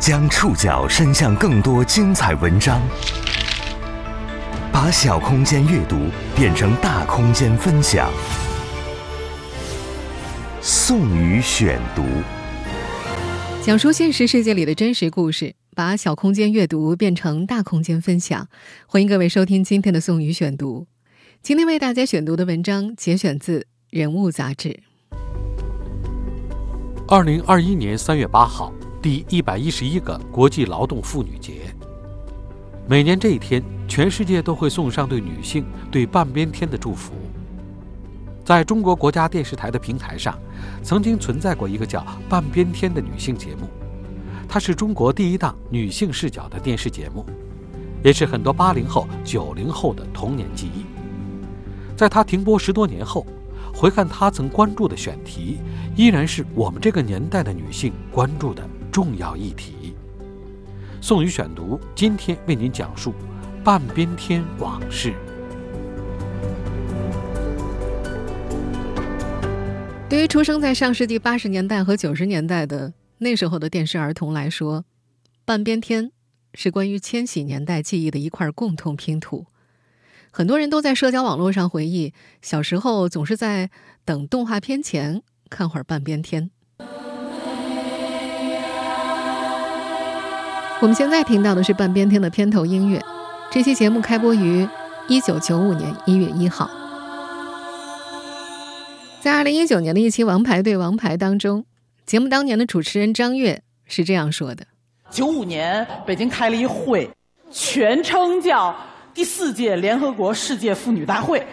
[0.00, 2.80] 将触角伸向更多精彩文章，
[4.72, 5.96] 把小空间阅读
[6.36, 8.08] 变成大空间分享。
[10.60, 12.04] 宋宇选读，
[13.60, 18.46] 讲述现实世界里的真实故事，把小空间阅读变成大空间分享。
[18.86, 20.86] 欢迎各位收听今天的宋宇选读。
[21.42, 23.60] 今天为大家选读的文章节选自
[23.90, 24.78] 《人物》杂志。
[27.08, 31.72] 二零二一年三月八号，第一百一十一个国际劳动妇女节。
[32.88, 37.12] 每年这一天，全世界都会送上对女性、对半边天的祝福。
[38.44, 40.36] 在中国国家电视台的平台上，
[40.82, 43.68] 曾经存在过一个叫《半边天》的女性节目，
[44.48, 47.24] 它是中国第一档女性视角的电视节目，
[48.02, 50.84] 也是很多八零后、九零后的童年记忆。
[51.96, 53.24] 在它停播十多年后，
[53.72, 55.58] 回看它曾关注的选题，
[55.94, 58.66] 依然是我们这个年代的女性关注的
[58.98, 59.94] 重要议题。
[61.00, 63.12] 宋宇选读今天为您讲述
[63.62, 65.12] 《半边天往事》。
[70.08, 74.80] 对于出生在上世纪八十年代和九十年代的那时候的电视儿童来说，
[75.44, 76.06] 《半边天》
[76.54, 79.46] 是关于千禧年代记忆的一块共同拼图。
[80.32, 83.70] 很多人都在社交网络上回忆，小时候总是在
[84.04, 86.46] 等动画片前看会儿《半边天》。
[90.80, 93.02] 我们现在听到的是《半边天》的片头音乐。
[93.50, 94.64] 这期节目开播于
[95.08, 96.70] 一九九五年一月一号。
[99.20, 101.64] 在二零一九年的一期《王牌对王牌》当中，
[102.06, 104.64] 节目当年的主持人张悦是这样说的
[105.10, 107.10] ：“九五年北京开了一会，
[107.50, 108.72] 全称叫
[109.12, 111.44] 第四届联合国世界妇女大会，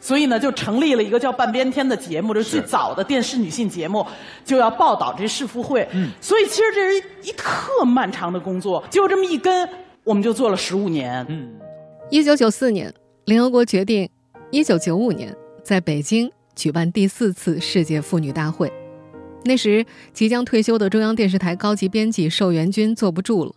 [0.00, 4.06] 所以呢，就成立了一个叫《半边天》的节目，这是最早的电视女性节目，
[4.44, 5.88] 就要报道这世妇会。
[5.92, 9.68] 嗯，所以其实这是一特漫长的工作，就这么一跟，
[10.04, 11.24] 我们就做了十五年。
[11.28, 11.50] 嗯，
[12.10, 12.92] 一九九四年，
[13.24, 14.08] 联合国决定，
[14.50, 16.30] 一九九五年在北京。
[16.56, 18.68] 举办第四次世界妇女大会，
[19.44, 23.52] 那时即将退休的中央电视台高级编辑寿元君坐不住了。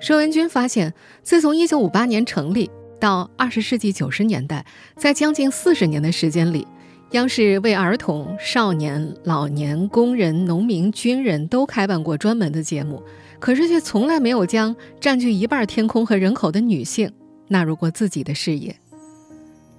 [0.00, 0.92] 寿元君发现，
[1.22, 2.68] 自从1958年成立
[3.00, 6.66] 到二十世纪九十年代，在将近四十年的时间里，
[7.12, 13.02] 央视为儿童、少年、老年、工人、农民、军人都开办过专门的节目，
[13.40, 17.10] 可是却从来没有将占据一半天空和人口的女性
[17.48, 18.76] 纳入过自己的视野。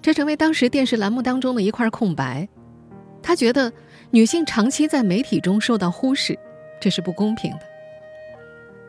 [0.02, 2.50] 这成为当时电视栏目当中的一块空白。
[3.22, 3.72] 他觉得
[4.10, 6.38] 女性长期在媒体中受到忽视，
[6.82, 7.60] 这是不公平的。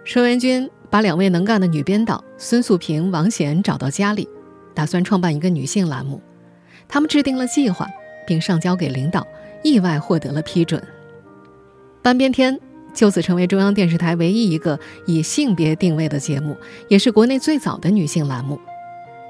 [0.07, 4.29] 佘文君把两位能干的女编导孙素萍、王贤找到家里，
[4.75, 6.21] 打算创办一个女性栏目。
[6.87, 7.89] 他们制定了计划，
[8.27, 9.27] 并上交给领导，
[9.65, 10.83] 意外获得了批准。
[12.03, 12.61] 半边天
[12.93, 16.55] 就此成为中央电视台唯一一个以性别定位的节目，
[16.89, 18.61] 也是国内最早的女性栏目。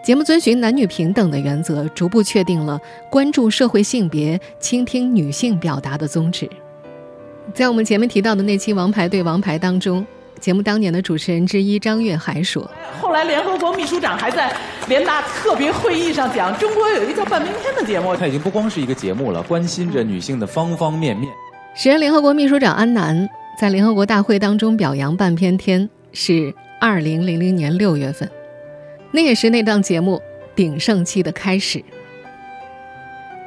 [0.05, 2.77] 节目遵循男女平等的原则，逐步确定了
[3.09, 6.51] 关注社会性别、倾听女性表达的宗旨。
[7.55, 10.05] 在我们前面提到的那期《王牌对王牌》当中，
[10.43, 12.69] 节目当年的主持人之一张悦还说
[13.01, 14.53] ：“后来联合国秘书长还在
[14.89, 21.33] 联大特别会议上讲，中国有一个叫《半边天》的节目，它已经不光是一个节目了，关心着女性的方方面面。”
[21.77, 25.81] 时任联合国秘书长安南在联合国大会当中表扬《半边天》，
[26.13, 28.29] 是二零零零年六月份。
[29.13, 30.21] 那也是那档节目
[30.57, 31.81] 鼎盛期的开始。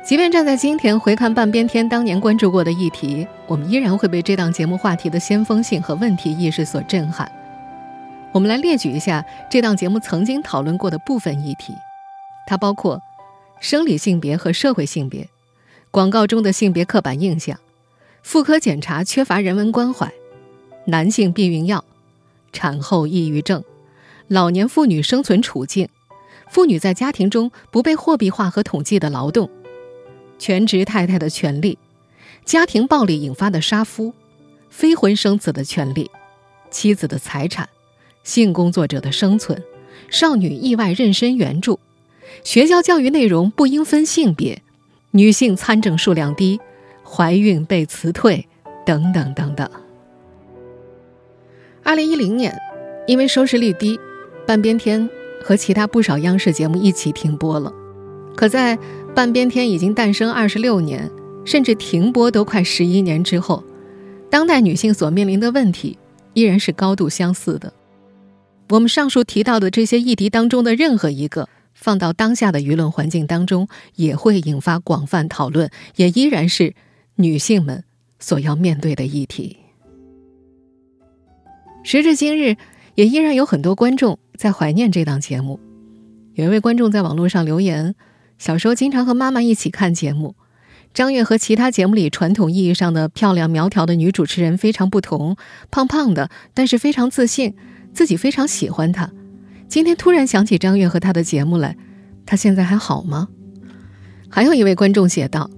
[0.05, 7.27] 即便站在今天回看半边天当年关注过的议题，我们依然会被这档节目话题的先锋性和问题意识所震撼。
[8.31, 11.73] 我们来列举一下这档节目曾经讨论过的部分议题，
[12.45, 13.01] 它包括
[13.59, 15.27] 生理性别和社会性别、
[15.89, 17.57] 广告中的性别刻板印象、
[18.21, 20.13] 妇科检查缺乏人文关怀、
[20.85, 21.83] 男性避孕药、
[22.53, 23.63] 产后抑郁症。
[24.27, 25.89] 老年妇女生存处境，
[26.51, 29.49] 妇女在家庭中不被货币化和统计的劳动，
[30.37, 31.77] 全职太太的权利，
[32.43, 34.13] 家庭暴力引发的杀夫，
[34.69, 36.09] 非婚生子的权利，
[36.69, 37.69] 妻子的财产，
[38.23, 39.63] 性工作者的生存，
[40.09, 41.79] 少女意外妊娠援助，
[42.43, 44.61] 学校教育内容不应分性别，
[45.11, 46.59] 女性参政数量低，
[47.03, 48.47] 怀孕被辞退，
[48.85, 49.69] 等等等等。
[51.83, 52.57] 二零一零年，
[53.07, 53.99] 因为收视率低。
[54.47, 55.09] 半边天
[55.41, 57.73] 和其他不少央视节目一起停播了，
[58.35, 58.77] 可在
[59.15, 61.09] 半边天已经诞生二十六年，
[61.45, 63.63] 甚至停播都快十一年之后，
[64.29, 65.97] 当代女性所面临的问题
[66.33, 67.71] 依然是高度相似的。
[68.71, 76.73] 我们上述提到的这些议题当中的任何一个，放到当下的舆论环境当中，也会引发广泛讨论，也依然是
[77.15, 77.85] 女性们
[78.19, 79.55] 所要面对的议题。
[81.85, 82.57] 时至今日，
[82.95, 85.57] 也依然有很多观众在怀念这档节目。
[86.33, 87.95] 有一位观众在网络上留言
[88.37, 90.35] ：“小时候经常和妈妈一起看节目，
[90.93, 95.35] 张悦和其他节目里传统意义上的漂亮苗条的女主持人非常不同，
[95.71, 97.53] 胖胖的，但是非常自信，
[97.93, 99.11] 自己非常喜欢她。
[99.67, 101.75] 今天突然想起张悦和她的节目来，
[102.25, 103.29] 她现在还好吗？”
[104.29, 105.49] 还有一位观众写道：“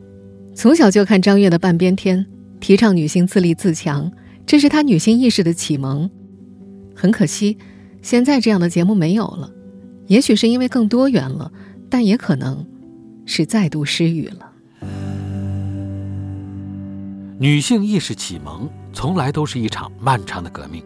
[0.54, 2.20] 从小就看张悦的《半边天》，
[2.60, 4.12] 提倡女性自立自强，
[4.46, 6.10] 这是她女性意识的启蒙。”
[6.96, 7.58] 很可惜，
[8.02, 9.52] 现在这样的节目没有了。
[10.08, 11.52] 也许是因为更多元了，
[11.90, 12.66] 但也可能
[13.26, 14.52] 是再度失语了。
[17.40, 20.84] 女性意识启蒙从来都是一场漫长的革命，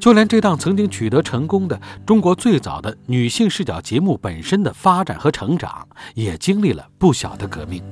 [0.00, 7.82] 就连这档曾经取得成功的中国最早的女性视角节目本身的发展和成长，也经历了不小的革命。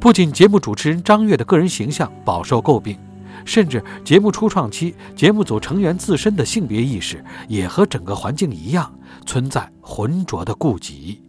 [0.00, 2.98] 不仅节目主持人张悦的个人形象饱受诟病。
[3.44, 8.92] 甚至节目初创期，节目组成员自身的性别意识也和整个环境一样，
[9.26, 11.20] 存在浑浊的顾忌。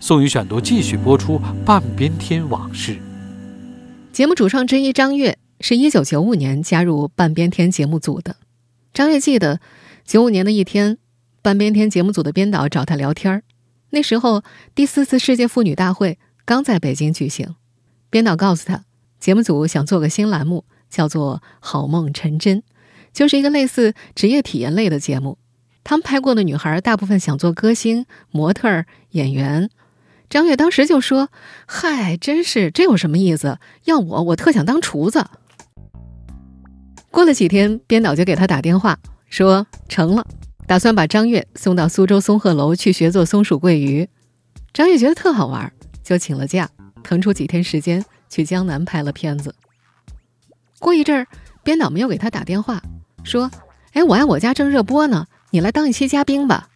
[0.00, 2.92] 宋宇选读继续播出《半边天往事》。
[4.12, 8.36] 节目主创之一张悦是一九九五年加入半边天节目组的。
[8.92, 9.60] 张悦记得，
[10.04, 10.98] 九五年的一天，
[11.40, 13.42] 半边天节目组的编导找他聊天。
[13.90, 14.42] 那时候
[14.74, 17.54] 第四次世界妇女大会刚在北京举行，
[18.10, 18.84] 编导告诉他，
[19.20, 20.64] 节目组想做个新栏目。
[20.92, 22.62] 叫做“好梦成真”，
[23.14, 25.38] 就是一个类似职业体验类的节目。
[25.82, 29.70] 他们拍过的女孩大部分想做歌星、模特、演员。
[30.28, 31.30] 张悦当时就说
[31.66, 33.58] ：“嗨，真是这有什么意思？
[33.84, 35.26] 要我，我特想当厨子。”
[37.10, 38.98] 过了几天，编导就给他打电话
[39.28, 40.26] 说成了，
[40.66, 44.08] 打算把张悦送到苏州松鹤楼去学做松鼠桂鱼。
[44.72, 45.72] 张悦觉得特好玩，
[46.02, 46.70] 就请了假，
[47.02, 49.54] 腾出几天时间去江南拍了片子。
[50.82, 51.28] 过一阵儿，
[51.62, 52.82] 编导们又给他打电话，
[53.22, 53.48] 说
[53.94, 56.68] ：“哎，我爱我家正热播呢，你来当一期嘉宾吧。”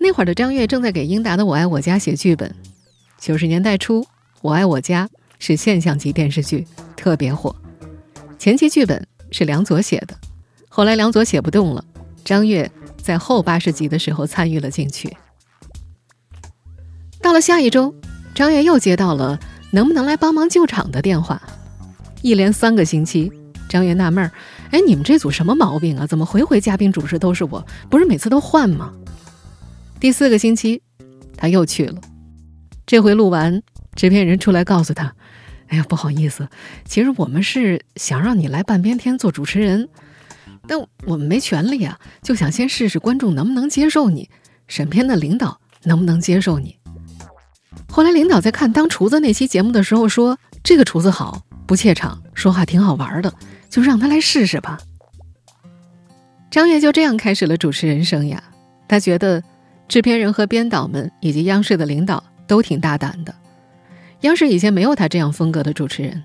[0.00, 2.54] 那会儿的张悦正在给英达的《我爱我家》写剧本。
[3.18, 4.00] 九十年代初，
[4.40, 5.06] 《我爱我家》
[5.38, 6.66] 是现象级电视剧，
[6.96, 7.54] 特别火。
[8.38, 10.16] 前期剧本是梁左写的，
[10.70, 11.84] 后来梁左写不动了，
[12.24, 15.14] 张悦在后八十集的时候参与了进去。
[17.20, 17.94] 到了下一周，
[18.34, 19.38] 张悦又接到了
[19.72, 21.42] 能不能来帮忙救场的电话。
[22.24, 23.30] 一连三个星期，
[23.68, 24.30] 张元纳闷儿
[24.72, 26.06] ：“哎，你们这组什么毛病啊？
[26.06, 27.62] 怎么回回嘉宾主持都是我？
[27.90, 28.94] 不是每次都换吗？”
[30.00, 30.80] 第四个星期，
[31.36, 32.00] 他又去了。
[32.86, 33.62] 这回录完，
[33.94, 35.14] 制片人出来告诉他
[35.68, 36.48] ：“哎呀，不好意思，
[36.86, 39.90] 其实我们是想让你来半边天做主持人，
[40.66, 44.30] 但我们没权利啊，就想先试试观众能不能接受你，
[44.66, 46.78] 审片的领导能不能接受你。”
[47.92, 53.32] 后来领导在看当厨子那期节目的时候说：“这个厨子好。”不怯场，说话挺好玩的，
[53.68, 54.78] 就让他来试试吧。
[56.50, 58.38] 张悦就这样开始了主持人生涯。
[58.86, 59.42] 他觉得，
[59.88, 63.34] 制片人和编导们以及央视的领导都挺大胆的。
[64.20, 66.22] 央视以前没有他这样风格的主持人。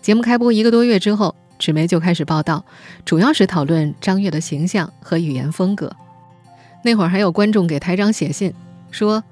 [0.00, 2.64] 节目开播一个多月之后，纸媒就开始报道，
[3.04, 5.90] 主要是讨论张悦的形象和语言风格。
[6.84, 8.52] 那会儿还有观众给台长写信，
[8.90, 9.24] 说：“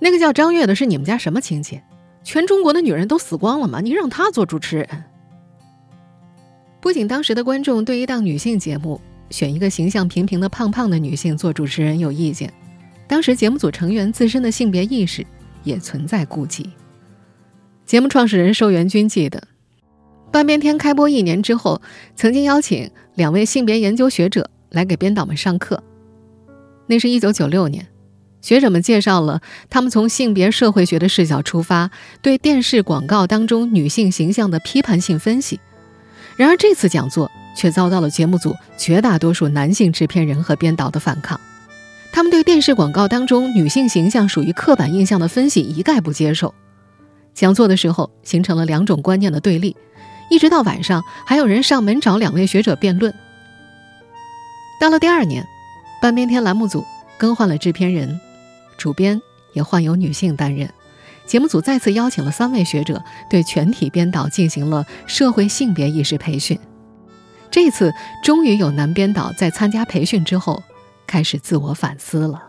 [0.00, 1.80] 那个叫张悦的是你们家什么亲戚？”
[2.28, 3.80] 全中国的女人都死光了吗？
[3.80, 5.04] 你让她做主持人？
[6.78, 12.52] 不仅当时的观众对一档女性节目选一个形象平平的胖胖的女性做主持人有意见，
[13.06, 15.26] 当时节目组成员自身的性别意识
[15.64, 16.70] 也存在顾忌。
[17.86, 19.42] 节目创始人寿元君记得，
[20.30, 21.80] 半边天开播一年之后，
[22.14, 25.82] 曾经邀请两位性别研究学者来给编导们上课，
[26.88, 27.88] 那是一九九六年。
[28.48, 31.90] 学者们介绍了他们从性别社会学的视角出发，
[32.22, 35.60] 对电视广告当中女性形象的批判性分析。
[36.34, 41.38] 然而，这次讲座却遭到了节目组绝大多数男性制片人和编导的反抗。
[42.10, 46.54] 他们对电视广告当中女性形象属于刻板印象的分析一概不接受。
[47.34, 49.76] 讲座的时候形成了两种观念的对立，
[50.30, 53.12] 一直到晚上，还有人上门找两位学者辩论。
[54.80, 55.44] 到了第二年，
[56.00, 56.82] 半边天栏目组
[57.18, 58.18] 更换了制片人。
[58.78, 59.20] 主编
[59.52, 60.72] 也换由女性担任，
[61.26, 66.58] 节目组再次邀请了三位学者，对全体编导进行了社会性别意识培训。
[67.50, 67.92] 这次
[68.22, 70.62] 终于有男编导在参加培训之后，
[71.06, 72.44] 开始自我反思了。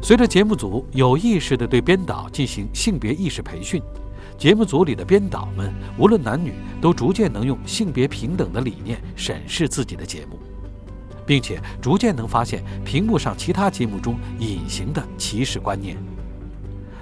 [0.00, 3.82] 随着节目组有意识地对编导进行性别意识培训，
[4.38, 10.38] 节目组里的编导们无论男女，都逐渐能用性别平等的理念审视自己的节目。
[11.28, 15.94] 并且逐渐能发现屏幕上其他节目中隐形的歧视观念，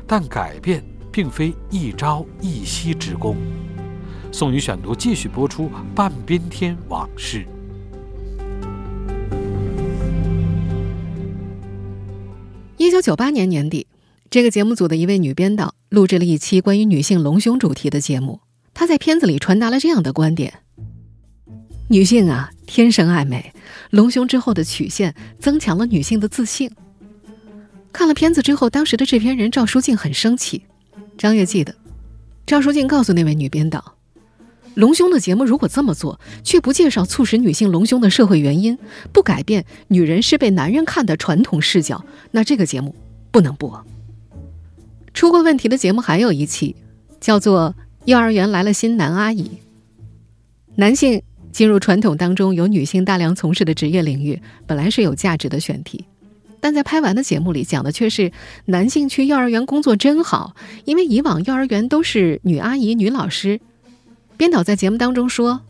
[0.05, 3.37] 但改变并非一朝一夕之功。
[4.33, 7.45] 宋宇选读继续播出《半边天往事》。
[12.77, 13.87] 一九九八年年底，
[14.29, 18.41] 这个节目组的一位女编导录制了一期关于女性隆胸主题的节目。
[18.75, 20.53] 她在片子里传达了这样的观点：
[21.89, 23.55] 女性啊，天生爱美，
[23.91, 26.71] 隆胸之后的曲线增强了女性的自信。
[27.93, 30.63] 看了片子之后，当时的制片人赵书静很生气。
[31.17, 31.75] 张悦记得，
[32.47, 33.95] 赵书静告诉那位女编导。
[34.75, 38.79] 隆胸的节目如果这么做，却不介绍促使女性隆胸的社会原因，
[39.11, 42.95] 不改变女人是被男人看的传统视角，那这个节目
[43.31, 43.87] 不能播。
[45.15, 46.77] 出过问题的节目还有一期，
[47.19, 47.75] 叫做
[48.05, 49.45] 《幼儿园来了新男阿姨》。
[50.75, 51.23] 男性
[51.53, 56.05] 进入传统当中由女性大量从事的职业领域，本来是有价值的选题，
[56.61, 58.31] 但在拍完的节目里讲的却是
[58.67, 63.61] 男性去幼儿园工作真好，因为以往幼儿园都是女阿姨、女老师。
[64.37, 65.63] 编导在节目当中说：“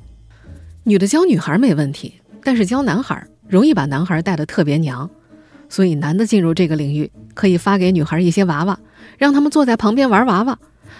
[0.82, 5.08] 女的教女孩没问题，但是教男孩容易把男孩带得特别娘，
[5.68, 8.76] 所以男的进入这个领域可以发给女孩一些娃娃，
[9.18, 10.58] 让他们坐在旁边玩娃娃，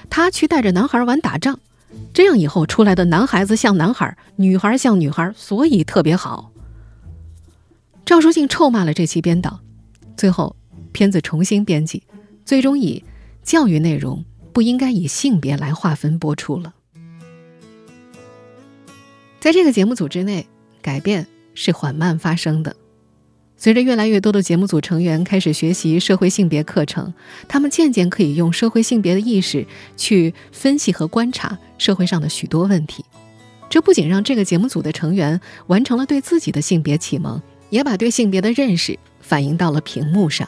[0.09, 1.59] 他去带着男孩玩打仗，
[2.13, 6.51] 这样以后出来的男孩子像男孩，女孩像女孩，所以特别好。”
[8.05, 9.61] 赵书静臭骂了这期编导，
[10.17, 10.55] 最后
[10.93, 12.03] 片子重新编辑，
[12.45, 13.05] 最终以
[13.43, 16.75] 教育内容不应该以性别来划分播出了。
[19.41, 20.47] 在这个节目组之内，
[20.81, 22.75] 改变是缓慢发生的。
[23.59, 27.13] 随着越来越多的节目组成员开始学习社会性别课程，
[27.49, 33.05] 他们渐渐可以用社会性别的意识去分析和观察社会上的许多问题。
[33.71, 40.47] 这不仅让这个节目组的成员完成了对自己的性别启蒙，也把对性别的认识反映到了屏幕上。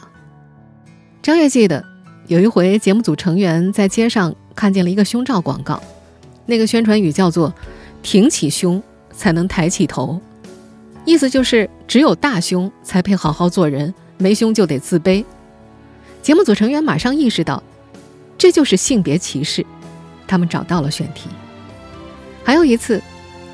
[1.21, 1.83] 张悦记得，
[2.27, 5.81] 有一回节目组成员在街上看见了一个胸罩广告，
[6.45, 7.53] 那个宣传语叫做
[8.03, 8.81] “挺起胸”。
[9.11, 10.21] 才能抬起头，
[11.05, 15.23] 意思就是只有大胸才配好好做人，没胸就得自卑。
[16.21, 17.63] 节目组成员马上意识到，
[18.37, 19.65] 这就是性别歧视，
[20.27, 21.29] 他们找到了选题。
[22.43, 23.01] 还有一次，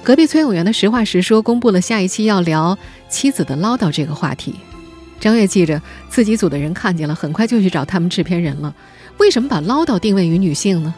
[0.04, 2.78] 隔壁崔永元的实话实说公布了下一期要聊
[3.10, 4.56] 妻子的唠叨这个话题。
[5.20, 8.75] 张悦记着自己组的人看见了，很快就去找他们制片人了。
[9.18, 10.94] 为什么把唠叨定位于女性呢？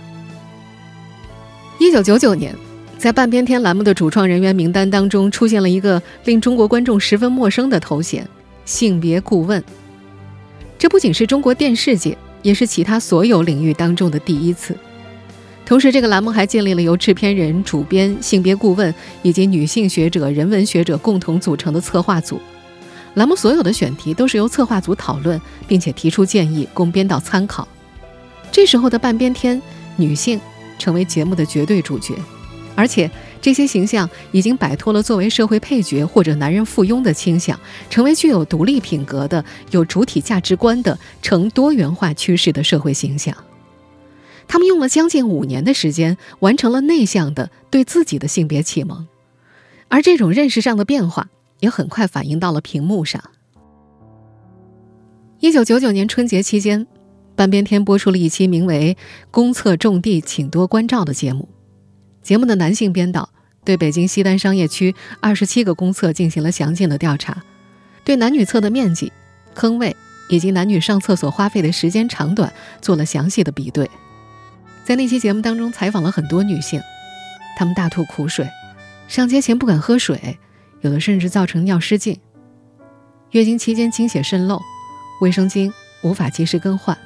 [1.78, 2.56] 一九九九年。
[2.98, 8.28] 在半边天栏目的主创人员名单当中，出现了一个令中国观众十分陌生的头衔——
[8.66, 9.64] 性别顾问。
[10.80, 14.76] 这不仅是中国电视界，也是其他所有领域当中的第一次。
[15.64, 22.42] 同时，这个栏目还建立了由制片人、主编、性别顾问以及女性学者、人文学者共同组成的策划组。
[23.14, 27.68] 栏目所有的选题都是由策划组讨论，并且提出建议供编导参考。
[28.52, 29.62] 这时候的半边天，
[29.98, 30.40] 女性
[30.80, 32.16] 成为节目的绝对主角。
[32.78, 33.10] 而且
[33.42, 43.36] 这些形象已经摆脱了作为社会配角或者男人附庸的倾向，成为具有独立品格的、有主体价值观的、呈多元化趋势的社会形象。
[44.48, 49.08] 他们用了将近五年的时间，完成了内向的对自己的性别启蒙，
[49.88, 51.30] 而这种认识上的变化
[51.60, 53.22] 也很快反映到了屏幕上。
[55.40, 56.86] 一九九九年春节期间，
[57.36, 58.96] 半边天播出了一期名为
[59.32, 61.50] 《公厕种地，请多关照》的节目。
[62.28, 63.30] 节目的男性编导
[63.64, 67.42] 对北京西单商业区二十七个公厕进行了详尽的调查，
[68.04, 69.14] 对男女厕的面积、
[69.56, 69.96] 坑位
[70.28, 73.90] 以及男女上厕所花费的时间长短做了详细的比对。
[74.84, 76.82] 在那期节目当中，采访了很多女性，
[77.58, 78.46] 她们大吐苦水，
[79.08, 80.38] 上街前不敢喝水，
[80.82, 82.20] 有的甚至造成尿失禁。
[83.32, 84.62] 月经期间经血渗漏，
[85.22, 85.72] 卫生巾
[86.04, 86.98] 无法及时更换。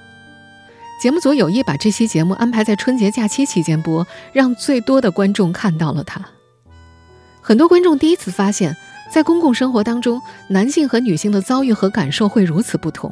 [1.02, 6.24] 节目组有意把这期节目安排在春节假期期间播，让最多的观众看到了它。
[7.42, 8.78] 很多观众第一次发现，
[9.12, 13.12] 在公共生活当中，男性和女性的遭遇和感受会如此不同。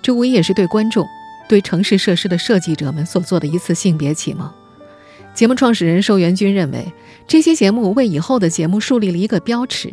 [0.00, 1.06] 这无疑也是对观众、
[1.46, 4.50] 对城市设施的设计者们所做的一次性别启蒙。
[5.34, 6.90] 节目创始人寿元军认为，
[7.28, 9.92] 这期节目为以后的节目树立了一个标尺，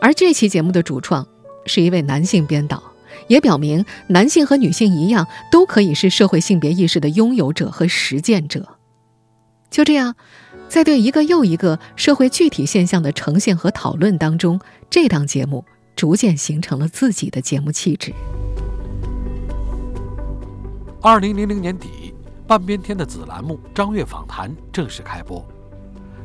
[0.00, 1.26] 而这期节目的主创
[1.66, 2.80] 是一位男性编导。
[3.28, 8.76] 也表明，男性和女性一样，都可以是社会性别意识的拥有者和实践者。
[9.70, 10.16] 就这样，
[10.68, 15.64] 在对一个又一个社会具体现象的呈现和讨论当中，这档节目
[15.94, 18.12] 逐渐形成了自己的节目气质。
[21.00, 22.12] 二零零零年底，
[22.46, 25.46] 半边天的子栏目《张悦访谈》正式开播。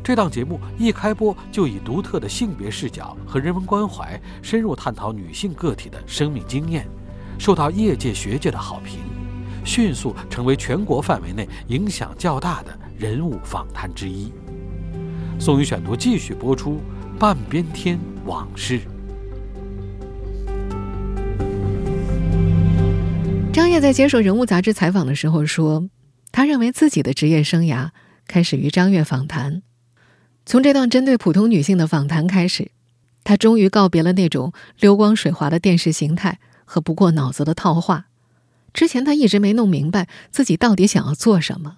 [0.05, 6.87] 这档节目一开播就以独特的性别视角和人文关怀，深入探讨女性个体的生命经验，
[7.39, 8.99] 受到业界学界的好评，
[9.65, 14.31] 迅速成为全国范围内影响较大的人物访谈之一。
[15.39, 16.79] 宋宇选读继续播出
[17.17, 17.97] 《半边天
[18.27, 18.79] 往事》。
[23.51, 25.89] 张悦在接受《人物》杂志采访的时候说，
[26.31, 27.89] 他认为自己的职业生涯
[28.27, 29.53] 开始于《张悦访谈》。
[30.45, 32.69] 从这段针对普通女性的访谈开始，
[33.23, 38.07] 她终于告别了那种流光水滑的电视形态和不过脑子的套话。
[38.71, 41.77] 之前她一直没弄明白自己到底想要做什么。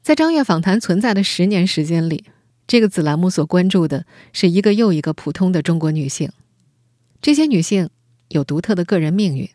[0.00, 2.24] 在张悦访谈存在的十年时间里，
[2.66, 6.32] 这个子栏目所关注的是一个又一个普通的中国女性。
[7.20, 7.90] 这些女性
[8.28, 9.48] 有独特的个人命运，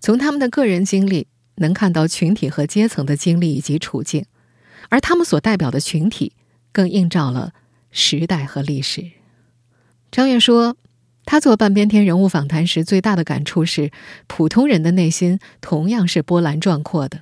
[0.00, 1.26] 从她们的个人经历
[1.56, 4.24] 能看到群体和阶层的经历以及处境，
[4.88, 6.32] 而她们所代表的群体
[6.72, 7.52] 更映照了
[7.90, 9.12] 时代和历史。
[10.10, 10.76] 张悦说。
[11.24, 13.92] 他做半边天人物访谈时，最大的感触是，
[14.26, 17.20] 普通人的内心同样是波澜壮阔的，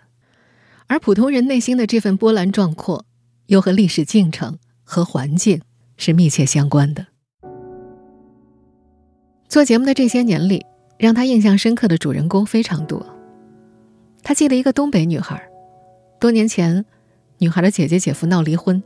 [0.87, 3.04] 而普通人内心的这份波澜壮阔，
[3.49, 5.61] 又和历史进程和环境
[5.99, 7.09] 是密切相关的。
[9.50, 10.64] 做节目的这些年里，
[10.99, 13.07] 让他印象深刻的主人公非常多。
[14.23, 15.47] 他记得一个东北女孩，
[16.19, 16.87] 多年前，
[17.37, 18.83] 女孩的姐姐姐夫闹离婚，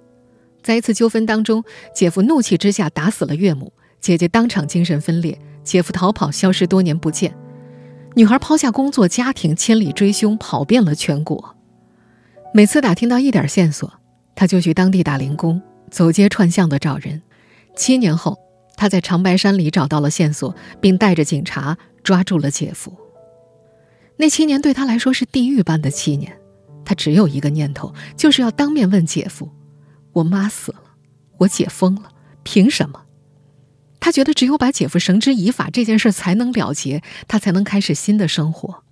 [0.64, 1.62] 在一次纠纷当中，
[1.94, 3.70] 姐夫怒气之下打死了岳母。
[4.00, 7.36] 姐姐当场精神分裂，姐夫逃跑，消失多年不见。
[8.14, 11.54] 女孩抛下工作、家庭，千里追凶，跑遍了全国。
[12.54, 13.92] 每次打听到一点线索，
[14.34, 17.20] 他就去当地打零工，走街串巷的找人。
[17.76, 18.38] 七年后，
[18.74, 22.96] 他在长白山里找到了线索，并带着警察抓住了姐夫。
[24.16, 26.38] 那七年对他来说是地狱般的七年，
[26.84, 29.50] 他只有一个念头，就是要当面问姐夫
[30.14, 30.82] ：“我妈死了，
[31.38, 32.10] 我姐疯了，
[32.42, 33.02] 凭什么？”
[34.00, 38.82] 他觉得只有把姐夫绳之以法这件事才能了结，他才能开始新的生活。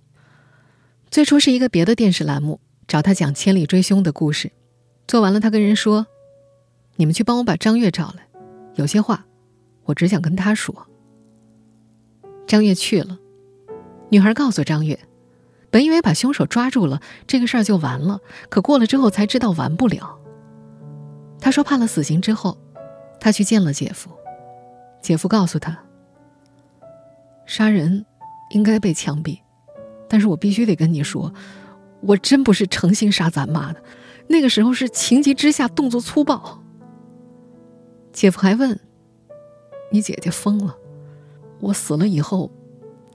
[1.11, 4.51] 最初是一个别的电视栏目找他讲千里追凶的故事，
[5.07, 6.07] 做完了，他跟人说
[6.97, 8.27] ：“你们去帮我把张月找来，
[8.73, 9.25] 有些话，
[9.83, 10.87] 我只想跟他说。”
[12.47, 13.19] 张月去了，
[14.09, 14.99] 女孩告诉张月，
[15.69, 20.19] 本以为把凶手抓住了，这个事儿就完了，可过了之后才知道完不了。
[21.43, 22.57] 他说判了死刑之后，
[23.19, 24.09] 他去见了姐夫。
[25.01, 25.77] 姐夫告诉他
[27.45, 28.05] ：“杀人
[28.51, 29.37] 应该被枪毙，
[30.07, 31.33] 但是我必须得跟你说，
[31.99, 33.83] 我真不是诚心杀咱妈的，
[34.29, 36.63] 那个时候是情急之下动作粗暴。”
[38.13, 38.79] 姐夫还问
[39.91, 40.73] ：“你姐姐疯了，
[41.59, 42.49] 我死了以后，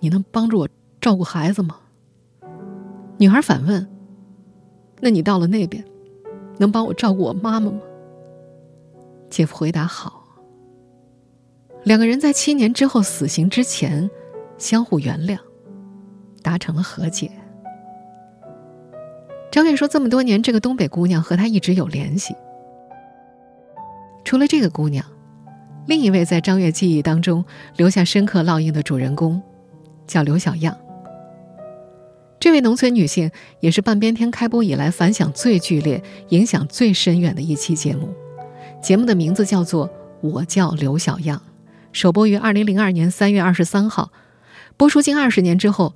[0.01, 0.69] 你能帮助我
[1.01, 1.79] 照顾孩子吗？”
[3.17, 3.88] 女孩反问
[5.01, 5.83] ：“那你到了那边，
[6.59, 7.81] 能帮我照顾我妈妈吗？”
[9.31, 10.25] 姐夫回答：“好。”
[11.85, 14.11] 两个人在七年之后死刑之前，
[14.59, 15.38] 相互原谅，
[16.43, 17.31] 达成了和解。
[19.51, 22.35] 张月说：“这么多年，这个东北姑娘和他一直有联系。
[24.25, 25.05] 除了这个姑娘，
[25.87, 27.45] 另一位在张悦记忆当中
[27.77, 29.41] 留下深刻烙印的主人公，
[30.07, 30.77] 叫刘小样。
[32.38, 38.14] 这位农村女性也是半边天开播以来反响最剧烈、影响最深远的一期节目。
[38.81, 39.88] 节目的名字叫做
[40.21, 41.38] 《我叫刘小样》。”
[41.93, 44.12] 首播于二零零二年三月二十三号，
[44.77, 45.95] 播出近二十年之后，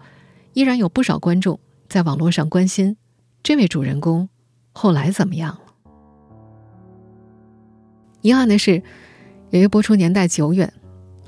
[0.55, 2.97] 依然有不少观众在网络上关心
[3.43, 4.29] 这位主人公
[4.73, 5.61] 后来怎么样了。
[8.23, 8.83] 遗憾的是，
[9.51, 10.73] 由于播出年代久远，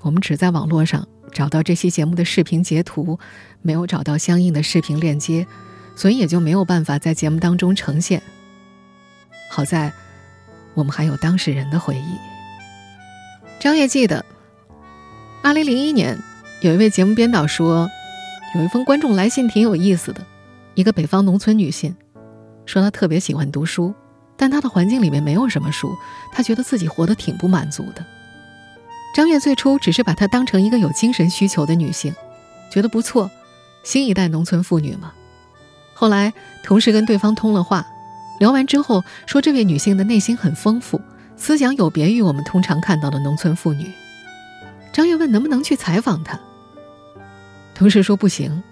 [0.01, 3.19] 我们只在网络上找到这期节目的视频截图，
[3.63, 5.47] 没有找到相应的视频链接，
[5.95, 8.23] 所以也就没有办法在节目当中呈现。
[9.51, 9.93] 好在，
[10.75, 12.19] 我们还有当事人的回忆。
[13.59, 14.25] 张悦记得。
[15.43, 16.19] 二零零一年，
[16.63, 17.87] 有一位节目编导说，
[18.55, 20.25] 有一封观众来信挺有意思的。
[20.75, 21.95] 一个北方农村女性
[22.65, 23.95] 说，她特别喜欢读书，
[24.39, 25.95] 但她的环境里面没有什么书，
[26.33, 28.03] 她觉得自己活得挺不满足的。
[29.15, 32.15] 张悦最初只是把她当成一个有精神需求的女性，
[32.73, 33.31] 觉得不错，
[33.83, 35.13] 新一代农村妇女嘛。
[35.93, 36.33] 后来
[36.63, 37.87] 同事跟对方通了话，
[38.39, 41.01] 聊完之后说，这位女性的内心很丰富，
[41.37, 43.91] 思想有别于我们通常看到的农村妇女。
[44.93, 46.39] 张悦问能不能去采访她，
[47.75, 48.63] 同事说不行，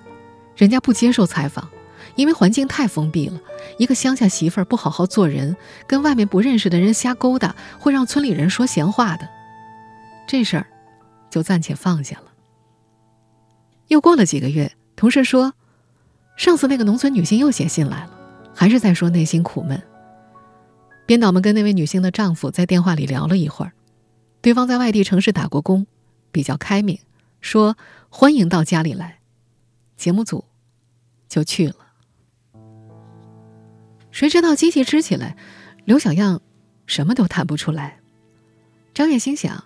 [0.57, 1.68] 人家不接受采访，
[2.14, 3.40] 因为环境太封闭了。
[3.79, 9.29] 一个乡下媳妇儿不好好做人，跟外面不认识的人瞎勾搭，会让村里人说闲话的。
[10.27, 10.66] 这事儿
[11.31, 12.25] 就暂且放下了。
[13.88, 15.55] 又过了几个月，同事说，
[16.37, 18.11] 上次那个农村女性又写信来了，
[18.55, 19.83] 还是在说内心苦闷。
[21.07, 23.73] 编导们跟那位女性的丈夫在电话里聊了一会儿，
[24.41, 25.87] 对方在外地城市打过工。
[26.35, 26.99] 比较开明，
[27.43, 27.77] 说
[28.09, 29.19] 欢迎到家里来，
[29.99, 30.47] 节目组
[31.29, 31.77] 就去了。
[34.11, 35.37] 谁知道机器支起来，
[35.85, 36.41] 刘小样
[36.87, 38.01] 什么都弹不出来。
[38.95, 39.62] 张悦心想，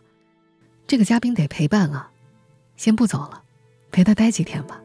[0.88, 2.10] 这个嘉宾得陪伴啊，
[2.76, 3.44] 先不走了，
[3.92, 4.82] 陪他待几天吧。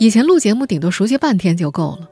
[0.00, 2.10] 以前录节目顶多熟悉半天就够了，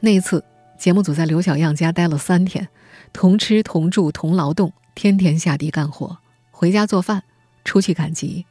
[0.00, 0.44] 那一次
[0.78, 2.68] 节目组在刘小样家待了三天，
[3.12, 6.18] 同吃同住同劳动，天天下地干活，
[6.50, 7.22] 回家做饭，
[7.64, 8.44] 出去赶集。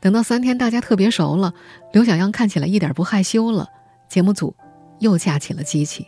[0.00, 1.52] 等到三天大家特别熟了，
[1.92, 3.68] 刘小样看起来一点不害羞了，
[4.08, 4.54] 节目组
[5.00, 6.06] 又架起了机器。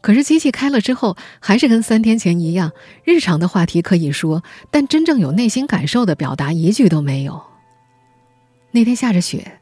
[0.00, 2.72] 可是机器开了之后，还是跟三天前一样，
[3.04, 7.42] 日常的话题可以说，但真正有内心感受的表达一句都没有。
[8.72, 9.60] 那天下着雪。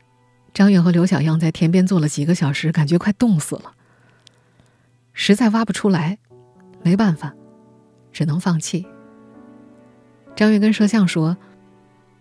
[0.53, 3.73] 张远和刘小样在田边坐了几个小时，感觉快冻死了。
[5.23, 6.17] 实在挖不出来，
[6.83, 7.35] 没办法，
[8.11, 8.87] 只能放弃。
[10.35, 11.37] 张悦跟摄像说：“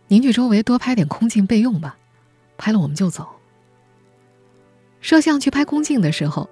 [0.09, 1.97] 您去周围多拍点空镜备用吧，
[2.57, 3.25] 拍了我们就走。”
[4.99, 6.49] 摄像去拍空镜的时候，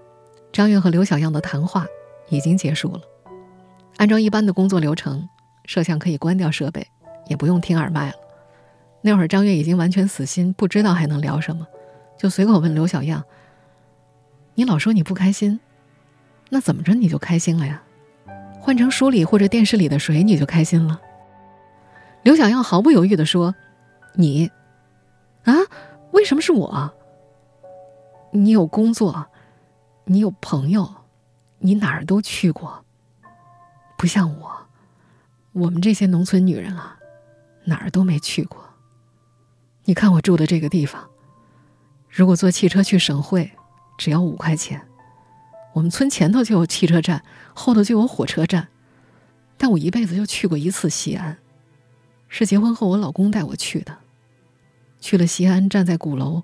[0.53, 1.85] 张悦和刘小样的谈话
[2.29, 3.01] 已经结束了。
[3.97, 5.27] 按照一般的工作流程，
[5.65, 6.87] 摄像可以关掉设备，
[7.27, 8.15] 也不用听耳麦了。
[9.01, 11.67] 那会儿张悦已经完全死心，不知道还能聊什么，
[12.17, 13.21] 就随口问刘小样
[14.55, 15.59] ：“你老说你不开心，
[16.49, 17.81] 那怎么着你就开心了呀？
[18.59, 21.01] 换成书里或者电视里的谁你就开心了？”
[22.23, 23.55] 刘小样毫不犹豫地说
[24.15, 24.51] ：“你，
[25.43, 25.53] 啊，
[26.11, 26.93] 为什么是我？
[28.31, 29.27] 你有工作，
[30.05, 30.89] 你有朋友，
[31.59, 32.83] 你哪儿都去过，
[33.97, 34.51] 不像我，
[35.53, 36.97] 我们这些农村女人啊，
[37.65, 38.63] 哪儿都没去过。”
[39.85, 41.09] 你看我住的这个地方，
[42.09, 43.51] 如果坐汽车去省会，
[43.97, 44.86] 只要五块钱。
[45.73, 48.67] 我们村前头就有汽车站，后头就有火车站，
[49.57, 51.37] 但我一辈子就去过一次西安，
[52.27, 53.97] 是结婚后我老公带我去的。
[54.99, 56.43] 去了西安，站在鼓楼，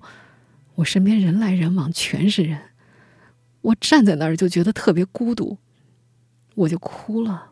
[0.76, 2.60] 我身边人来人往，全是人，
[3.62, 5.58] 我站在那儿就觉得特别孤独，
[6.54, 7.50] 我就哭了。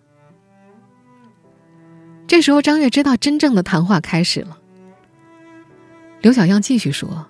[2.29, 4.59] 这时候，张悦知道真正的谈话开始了。
[6.21, 7.27] 刘小样继续说：“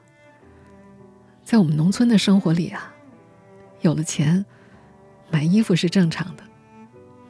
[1.43, 2.92] 在我们农村的生活里啊，
[3.83, 4.45] 有了钱，
[5.31, 6.43] 买衣服是正常的，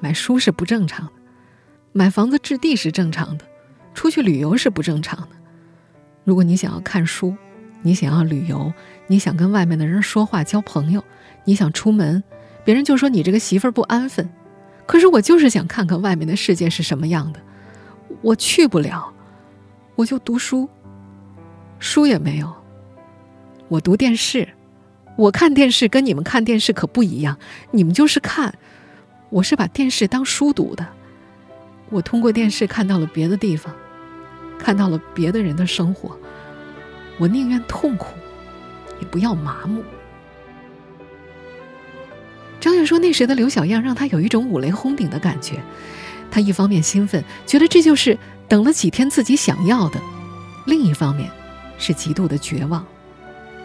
[0.00, 1.12] 买书是不正常的，
[1.92, 3.44] 买房子置地是正常的，
[3.94, 5.28] 出去旅游是不正常的。
[6.24, 7.34] 如果你想要看书，
[7.82, 8.72] 你想要旅游，
[9.06, 11.02] 你想跟外面的人说话交朋友，
[11.44, 12.22] 你想出门，
[12.64, 14.28] 别人就说你这个媳妇儿不安分。
[14.86, 17.40] 可是我就是想看看外面的世界是什么样的，
[18.20, 19.12] 我去不了，
[19.96, 20.68] 我就读书。”
[21.80, 22.52] 书也没有。
[23.68, 24.48] 我读电视，
[25.16, 27.38] 我看电视跟你们看电视可不一样。
[27.70, 28.55] 你们就是看，
[29.31, 30.87] 我是把电视当书读的。
[31.90, 33.75] 我通过电视看到了别的地方，
[34.59, 36.18] 看到了别的人的生活。
[37.18, 38.14] 我宁愿痛苦，
[39.01, 39.85] 也不要麻木。
[42.59, 45.61] 张悦说：“那时的刘小样让他有一种五雷轰顶的感觉。
[46.31, 50.01] 他一方面兴奋，觉得这就是等了几天自己想要的；
[50.66, 51.31] 另一方面。”
[51.79, 52.87] 是极度的绝望，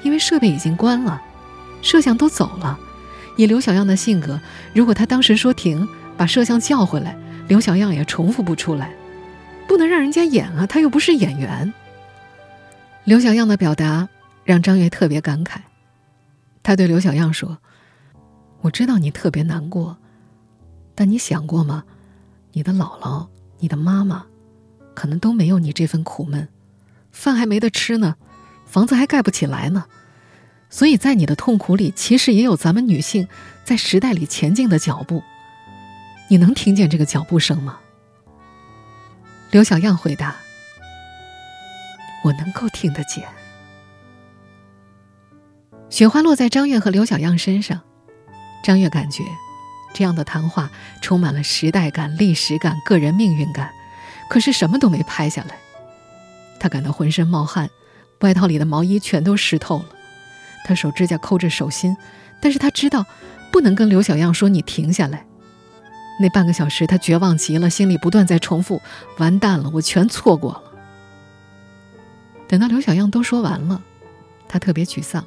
[0.02, 1.22] 因为设备已经关了，
[1.82, 2.80] 摄像都走了。
[3.36, 4.40] 以刘小样的性格，
[4.74, 5.88] 如果他当时说停，
[6.18, 8.94] 把摄像叫回来，刘小样也重复不出来，
[9.68, 11.72] 不能让人家演啊，他又不是演员。
[13.04, 14.10] 刘小样的表达
[14.44, 15.60] 让张悦特别感慨，
[16.63, 17.58] 他对刘小样说
[18.62, 19.98] ：“我知道你特别难过，
[20.96, 21.84] 但你想过吗？
[22.54, 23.28] 你的姥姥、
[23.60, 24.26] 你的妈妈，
[24.96, 26.48] 可能都没有你这份苦闷。”
[27.12, 28.16] 饭还没得吃呢，
[28.66, 29.86] 房子还盖不起来呢，
[30.70, 33.28] 所以在你的痛苦里，其实也有咱们女性
[33.64, 35.24] 在时代里前进的脚步。
[36.30, 37.80] 你能听见这个脚步声吗？
[39.50, 40.36] 刘小样回答
[42.26, 43.24] ：“我能够听得见。”
[45.90, 47.82] 雪花落在张悦和刘小样身上，
[48.62, 49.24] 张悦感觉
[49.94, 50.70] 这样的谈话
[51.02, 53.72] 充满了时代感、历史感、个人命运感，
[54.30, 55.58] 可是什么都没拍下来。
[56.60, 57.70] 他感到浑身冒汗，
[58.20, 59.86] 外套里的毛衣全都湿透了。
[60.68, 61.96] 他手指甲抠着手心，
[62.42, 63.06] 但是他知道
[63.54, 65.26] 不能跟刘小样说：“你停下来。”
[66.20, 68.82] 那半个小时，他绝望极了，心里不断在重复
[69.18, 70.64] ：“完蛋了，我全错过了。”
[72.50, 73.82] 等到刘小样都说完了，
[74.50, 75.26] 他特别沮丧，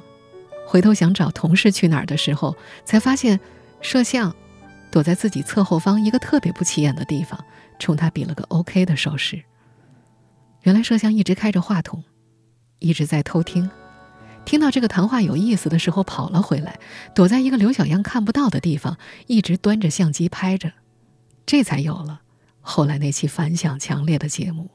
[0.67, 3.39] 回头想找同事去哪儿的时候，才发现
[3.81, 4.35] 摄像
[4.91, 7.43] 躲在自己侧后方一个特别不起眼的地方，
[7.79, 9.41] 冲他比了个 OK 的手势。
[10.61, 12.03] 原来摄像一直开着话筒，
[12.77, 13.67] 一直在偷听，
[14.45, 16.79] 听到这个谈话有意思的时候跑了回来，
[17.15, 20.73] 躲在一个刘小样看不到的地方，一直端着相机拍着，
[21.45, 22.21] 这才有了
[22.59, 24.69] 后来那期反响强烈的节目。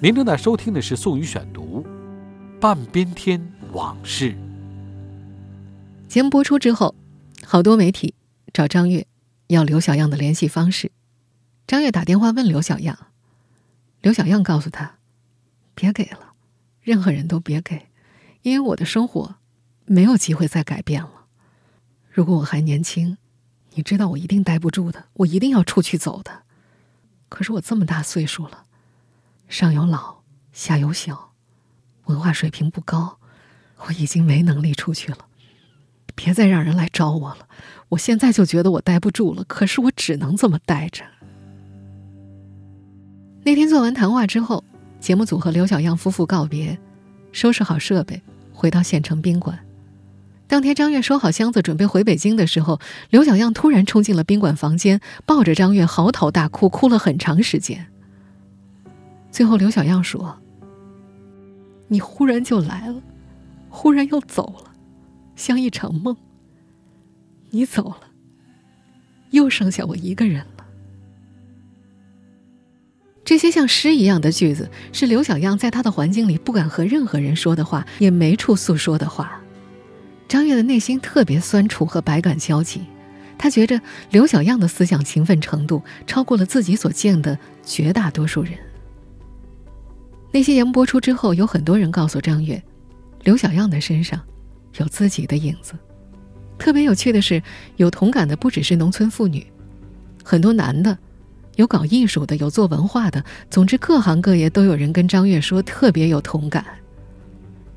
[0.00, 1.82] 您正在收听的是宋宇选读
[2.60, 3.40] 《半边天
[3.72, 4.32] 往事》。
[6.06, 6.94] 节目播出之后，
[7.44, 8.14] 好多媒体
[8.52, 9.06] 找张悦
[9.46, 10.92] 要刘小样的联系方式。
[11.66, 12.98] 张悦打电话问刘小样，
[14.02, 14.96] 刘小样告诉他
[15.76, 16.32] ：“别给了，
[16.80, 17.86] 任何人都别给，
[18.42, 19.36] 因为我的生活
[19.84, 21.26] 没有机会再改变了。
[22.10, 23.18] 如果我还年轻，
[23.74, 26.42] 你知道我一定待不住的，我一定要出去走的。
[27.28, 28.64] 可是我这么大岁数了，
[29.48, 31.32] 上有老，下有小，
[32.06, 33.18] 文化水平不高，
[33.86, 35.26] 我已经没能力出去了。
[36.14, 37.46] 别再让人来找我了，
[37.90, 41.04] 我现在就觉得我待不住了，可是我只能这么待着。”
[43.44, 44.64] 那天做完谈话之后，
[45.00, 46.78] 节目组和刘小样夫妇告别，
[47.32, 49.58] 收拾好设备，回到县城宾馆。
[50.48, 52.80] 当天，张悦收好箱子准备回北京的时候，
[53.10, 57.86] 刘小样突然冲进了宾馆房间，抱着张悦嚎啕大哭，哭了很长时间。
[59.30, 60.38] 最后，刘小样说
[61.88, 63.02] ：“你忽然就来了，
[63.68, 64.72] 忽然又走了，
[65.34, 66.16] 像一场梦。
[67.50, 68.00] 你走了，
[69.30, 70.46] 又剩下我一个人。”
[73.26, 79.42] 这些像诗一样的句子，是刘小样在他的环境里不敢和任何人说的话，也没处诉说的话。
[80.28, 82.82] 张悦的内心特别酸楚和百感交集，
[83.36, 88.52] 他觉着刘小样的思想勤奋程度超过了自己所见的绝大多数人。
[90.30, 92.62] 那些节目播出之后，有很多人告诉张悦，
[93.24, 94.20] 刘小样的身上
[94.78, 95.72] 有自己的影子。
[96.58, 97.42] 特别有趣的是，
[97.74, 99.44] 有同感的不只是农村妇女，
[100.22, 100.96] 很多男的。
[101.56, 106.64] 有搞艺术的，有做文化的，总之各行各业都有人跟张悦说特别有同感。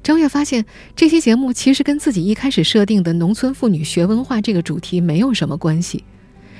[0.02, 0.66] 张悦发现
[0.96, 6.04] 这期节目其实跟自己一开始设定的农村妇女学文化这个主题没有什么关系。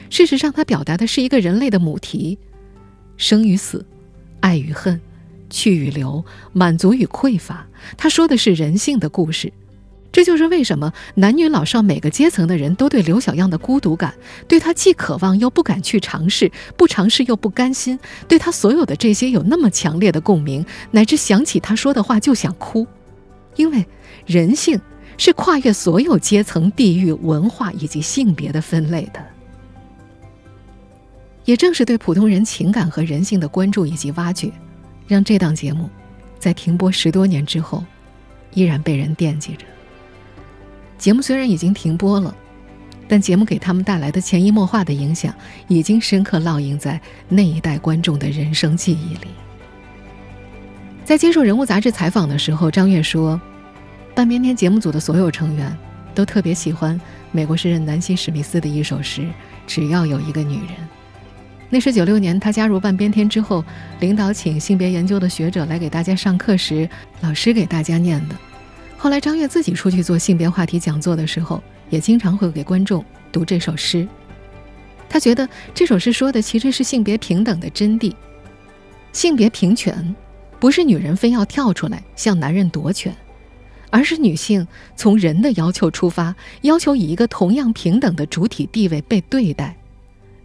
[0.10, 2.38] 事实上，它表达的是一个人类的母题：
[3.16, 3.86] 生与死，
[4.40, 5.00] 爱与恨，
[5.50, 7.68] 去与留，满足与匮乏。
[7.96, 9.52] 他说的是人性的故事。
[10.12, 14.14] 这就是为什么男女老少每个阶层的人都对刘小样的孤独感，
[14.48, 22.88] 对他既渴望又不敢去尝试，不尝试又不甘心，对他所有的这些有那么强烈的共鸣，乃至想起他说的话就想哭，
[23.56, 23.86] 因为
[24.26, 24.80] 人性
[25.18, 29.24] 是跨越所有阶层、地域、文化以及性别的分类的。
[31.46, 34.52] 也正是对普通人情感和人性的关注以及挖掘，
[35.08, 35.90] 让这档节目
[36.40, 37.84] 在停播十多年之后，
[38.54, 39.66] 依然被人惦记着。
[41.00, 42.36] 节目虽然已经停播了，
[43.08, 45.34] 但节目给他们带来的潜移默化的影响，
[45.70, 49.30] 已经深刻烙印在那一代观众的人生记忆里。
[51.06, 53.40] 在接受《人物》杂志采访的时候，张悦说
[54.14, 55.76] ：“半边天节目组的所有成员
[56.14, 57.00] 都特别喜欢
[57.32, 59.22] 美国诗人南希·史密斯的一首诗
[59.66, 60.66] 《只要有一个女人》。
[61.70, 63.64] 那是九六年他加入半边天之后，
[64.02, 66.90] 领导请性别研究的学者来给大家上课时，
[67.22, 68.36] 老师给大家念的。”
[69.02, 74.06] 后来，张悦自己出去做性别话题讲座的时候，也经常会给观众读这首诗。
[75.08, 78.14] 他觉得这首诗说的其实是性别平等的真谛。
[79.14, 80.14] 性别平权，
[80.60, 83.16] 不是女人非要跳出来向男人夺权，
[83.90, 89.78] 而是女性从人的要求出发，要求以一个同样平等的主体地位被对待。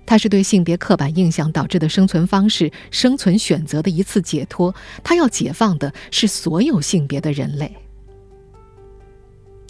[0.07, 4.73] 它是对性别刻板印象导致的生存方式、生存选择的一次解脱。
[5.03, 7.75] 它要解放的是所有性别的人类。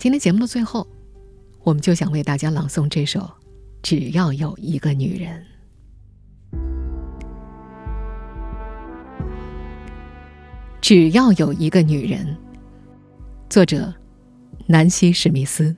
[0.05, 0.87] 今天节目的最后，
[1.63, 3.21] 我们就想为大家朗诵这首
[3.83, 5.43] 《只要有一个女人》。
[10.83, 12.37] 只要有一个女人，
[13.49, 13.95] 作者
[14.67, 15.75] 南希·史密斯。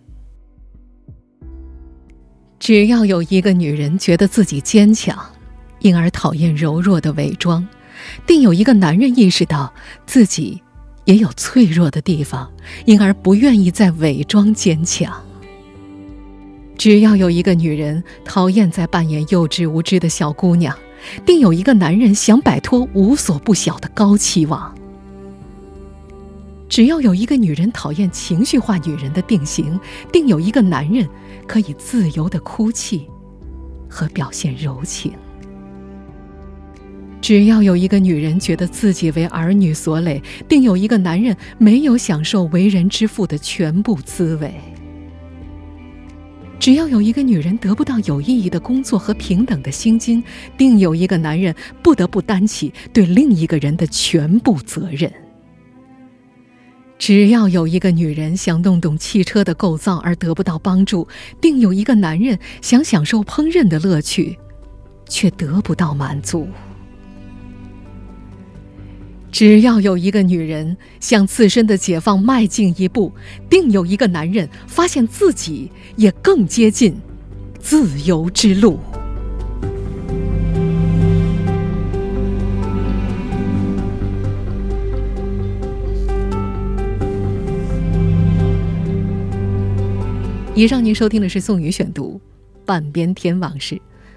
[2.58, 5.24] 只要有一个女人觉得自己坚强，
[5.78, 7.64] 因而讨厌柔弱的伪装，
[8.26, 9.72] 定有一个男人意识到
[10.04, 10.60] 自己。
[11.06, 12.48] 也有脆弱的地方，
[12.84, 15.12] 因而不愿意再伪装坚强。
[16.76, 20.76] 只要有一个女人讨厌在扮演幼稚无知的小姑娘，
[21.24, 24.74] 定有一个男人想摆脱无所不晓的高期望。
[26.68, 29.78] 只要有一个女人讨厌情绪化女人的定型，
[30.12, 31.08] 定有一个男人
[31.46, 33.08] 可以自由的哭泣
[33.88, 35.12] 和表现柔情。
[37.20, 44.54] 只要有一个女人觉得自己为儿女所累，定有一个男人没有享受为人之父的全部滋味。
[46.58, 50.22] 只要有一个女人得不到有意义的工作和平等的薪金，
[50.56, 55.12] 定有一个男人不得不担起对另一个人的全部责任。
[56.98, 61.06] 只要有一个女人想弄懂汽车的构造而得不到帮助，
[61.40, 64.38] 定有一个男人想享受烹饪的乐趣，
[65.08, 66.48] 却得不到满足。
[69.38, 73.12] 只要有一个女人向自身的解放迈进一步，
[73.50, 76.96] 定有一个男人发现自己也更接近
[77.58, 78.78] 自由之路。
[90.54, 92.18] 以上您收听的是宋宇选读
[92.64, 93.74] 《半边天往事》，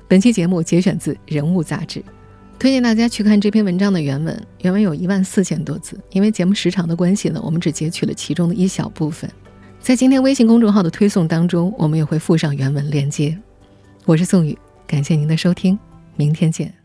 [0.07, 2.01] 本期节目节选自《人物》杂志，
[2.59, 5.97] 推荐大家去看这篇文章的原文，原文有一万四千多字。
[6.11, 9.31] 因为节目时长的关系呢，我们只截取了其中的一小部分。
[9.79, 13.37] 在今天微信公众号的推送当中，我们也会附上原文链接。
[14.05, 15.79] 我是宋宇，感谢您的收听，
[16.17, 16.78] 明天见。